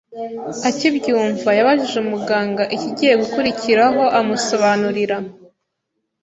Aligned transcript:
akibyumva 0.69 1.49
yabajije 1.57 1.95
umuganga 2.05 2.63
ikigiye 2.75 3.13
gukurikiraho 3.21 4.01
amusobanurira 4.19 5.17